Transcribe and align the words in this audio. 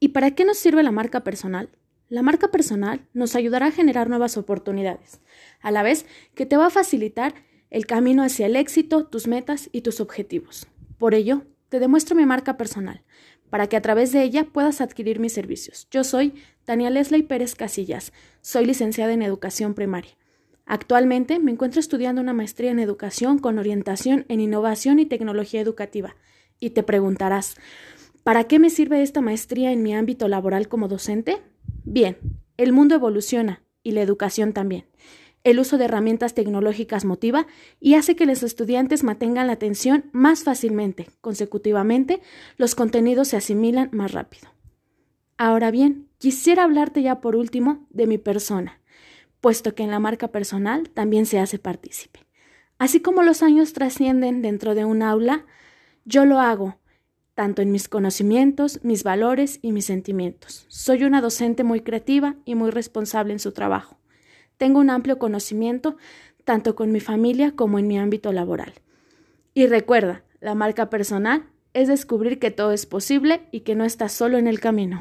¿Y 0.00 0.08
para 0.08 0.30
qué 0.32 0.44
nos 0.44 0.58
sirve 0.58 0.82
la 0.82 0.92
marca 0.92 1.24
personal? 1.24 1.70
La 2.08 2.22
marca 2.22 2.48
personal 2.50 3.06
nos 3.12 3.34
ayudará 3.34 3.66
a 3.66 3.72
generar 3.72 4.08
nuevas 4.08 4.36
oportunidades, 4.36 5.20
a 5.60 5.70
la 5.70 5.82
vez 5.82 6.06
que 6.34 6.46
te 6.46 6.56
va 6.56 6.66
a 6.66 6.70
facilitar 6.70 7.34
el 7.70 7.86
camino 7.86 8.22
hacia 8.22 8.46
el 8.46 8.56
éxito, 8.56 9.06
tus 9.06 9.26
metas 9.26 9.68
y 9.72 9.82
tus 9.82 10.00
objetivos. 10.00 10.66
Por 10.96 11.14
ello, 11.14 11.42
te 11.68 11.80
demuestro 11.80 12.16
mi 12.16 12.24
marca 12.24 12.56
personal, 12.56 13.02
para 13.50 13.66
que 13.66 13.76
a 13.76 13.82
través 13.82 14.12
de 14.12 14.22
ella 14.22 14.44
puedas 14.44 14.80
adquirir 14.80 15.18
mis 15.18 15.32
servicios. 15.32 15.86
Yo 15.90 16.04
soy 16.04 16.34
Tania 16.64 16.90
Leslie 16.90 17.24
Pérez 17.24 17.54
Casillas, 17.54 18.12
soy 18.40 18.64
licenciada 18.64 19.12
en 19.12 19.22
educación 19.22 19.74
primaria. 19.74 20.16
Actualmente 20.64 21.38
me 21.38 21.50
encuentro 21.50 21.80
estudiando 21.80 22.20
una 22.20 22.34
maestría 22.34 22.70
en 22.70 22.78
educación 22.78 23.38
con 23.38 23.58
orientación 23.58 24.26
en 24.28 24.40
innovación 24.40 24.98
y 24.98 25.06
tecnología 25.06 25.60
educativa. 25.60 26.14
Y 26.60 26.70
te 26.70 26.82
preguntarás, 26.82 27.56
¿para 28.28 28.44
qué 28.44 28.58
me 28.58 28.68
sirve 28.68 29.00
esta 29.00 29.22
maestría 29.22 29.72
en 29.72 29.82
mi 29.82 29.94
ámbito 29.94 30.28
laboral 30.28 30.68
como 30.68 30.86
docente? 30.86 31.40
Bien, 31.84 32.18
el 32.58 32.74
mundo 32.74 32.94
evoluciona 32.94 33.62
y 33.82 33.92
la 33.92 34.02
educación 34.02 34.52
también. 34.52 34.84
El 35.44 35.58
uso 35.58 35.78
de 35.78 35.86
herramientas 35.86 36.34
tecnológicas 36.34 37.06
motiva 37.06 37.46
y 37.80 37.94
hace 37.94 38.16
que 38.16 38.26
los 38.26 38.42
estudiantes 38.42 39.02
mantengan 39.02 39.46
la 39.46 39.54
atención 39.54 40.10
más 40.12 40.44
fácilmente. 40.44 41.08
Consecutivamente, 41.22 42.20
los 42.58 42.74
contenidos 42.74 43.28
se 43.28 43.38
asimilan 43.38 43.88
más 43.92 44.12
rápido. 44.12 44.50
Ahora 45.38 45.70
bien, 45.70 46.10
quisiera 46.18 46.64
hablarte 46.64 47.00
ya 47.00 47.22
por 47.22 47.34
último 47.34 47.86
de 47.88 48.06
mi 48.06 48.18
persona 48.18 48.82
puesto 49.40 49.74
que 49.74 49.84
en 49.84 49.90
la 49.90 50.00
marca 50.00 50.28
personal 50.28 50.90
también 50.90 51.24
se 51.24 51.38
hace 51.38 51.58
partícipe. 51.58 52.26
Así 52.76 53.00
como 53.00 53.22
los 53.22 53.42
años 53.42 53.72
trascienden 53.72 54.42
dentro 54.42 54.74
de 54.74 54.84
un 54.84 55.02
aula, 55.02 55.46
yo 56.04 56.26
lo 56.26 56.40
hago, 56.40 56.76
tanto 57.38 57.62
en 57.62 57.70
mis 57.70 57.86
conocimientos, 57.86 58.80
mis 58.82 59.04
valores 59.04 59.60
y 59.62 59.70
mis 59.70 59.84
sentimientos. 59.84 60.66
Soy 60.66 61.04
una 61.04 61.20
docente 61.20 61.62
muy 61.62 61.82
creativa 61.82 62.34
y 62.44 62.56
muy 62.56 62.72
responsable 62.72 63.32
en 63.32 63.38
su 63.38 63.52
trabajo. 63.52 63.96
Tengo 64.56 64.80
un 64.80 64.90
amplio 64.90 65.20
conocimiento 65.20 65.96
tanto 66.42 66.74
con 66.74 66.90
mi 66.90 66.98
familia 66.98 67.52
como 67.54 67.78
en 67.78 67.86
mi 67.86 67.96
ámbito 67.96 68.32
laboral. 68.32 68.72
Y 69.54 69.68
recuerda, 69.68 70.24
la 70.40 70.56
marca 70.56 70.90
personal 70.90 71.44
es 71.74 71.86
descubrir 71.86 72.40
que 72.40 72.50
todo 72.50 72.72
es 72.72 72.86
posible 72.86 73.42
y 73.52 73.60
que 73.60 73.76
no 73.76 73.84
estás 73.84 74.10
solo 74.10 74.36
en 74.36 74.48
el 74.48 74.58
camino. 74.58 74.98